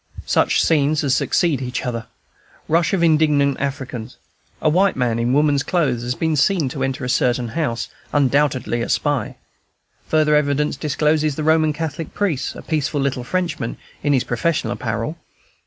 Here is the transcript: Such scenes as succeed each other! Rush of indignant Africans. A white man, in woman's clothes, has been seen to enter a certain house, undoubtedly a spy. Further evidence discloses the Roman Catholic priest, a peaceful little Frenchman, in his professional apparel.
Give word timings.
Such 0.25 0.63
scenes 0.63 1.03
as 1.03 1.15
succeed 1.15 1.61
each 1.61 1.85
other! 1.85 2.07
Rush 2.67 2.91
of 2.91 3.03
indignant 3.03 3.59
Africans. 3.61 4.17
A 4.59 4.67
white 4.67 4.95
man, 4.95 5.19
in 5.19 5.31
woman's 5.31 5.61
clothes, 5.61 6.01
has 6.01 6.15
been 6.15 6.35
seen 6.35 6.69
to 6.69 6.83
enter 6.83 7.05
a 7.05 7.07
certain 7.07 7.49
house, 7.49 7.87
undoubtedly 8.11 8.81
a 8.81 8.89
spy. 8.89 9.35
Further 10.07 10.35
evidence 10.35 10.75
discloses 10.75 11.35
the 11.35 11.43
Roman 11.43 11.71
Catholic 11.71 12.15
priest, 12.15 12.55
a 12.55 12.63
peaceful 12.63 12.99
little 12.99 13.23
Frenchman, 13.23 13.77
in 14.01 14.13
his 14.13 14.23
professional 14.23 14.73
apparel. 14.73 15.19